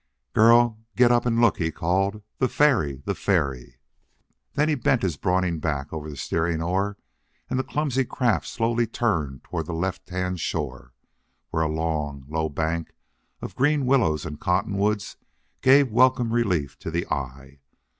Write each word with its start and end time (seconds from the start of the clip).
"Girl! 0.33 0.79
Get 0.95 1.11
up 1.11 1.27
and 1.27 1.39
look!" 1.39 1.57
he 1.59 1.69
called. 1.71 2.23
"The 2.39 2.47
Ferry! 2.47 3.03
The 3.05 3.13
Ferry!" 3.13 3.75
Then 4.53 4.67
he 4.67 4.73
bent 4.73 5.03
his 5.03 5.15
brawny 5.15 5.51
back 5.51 5.93
over 5.93 6.09
the 6.09 6.17
steering 6.17 6.59
oar, 6.59 6.97
and 7.51 7.59
the 7.59 7.63
clumsy 7.63 8.03
craft 8.03 8.47
slowly 8.47 8.87
turned 8.87 9.43
toward 9.43 9.67
the 9.67 9.73
left 9.75 10.09
hand 10.09 10.39
shore, 10.39 10.95
where 11.51 11.61
a 11.61 11.67
long, 11.67 12.25
low 12.27 12.49
bank 12.49 12.95
of 13.43 13.53
green 13.55 13.85
willows 13.85 14.25
and 14.25 14.39
cottonwoods 14.39 15.17
gave 15.61 15.91
welcome 15.91 16.33
relief 16.33 16.79
to 16.79 16.89
the 16.89 17.05
eyes. 17.11 17.59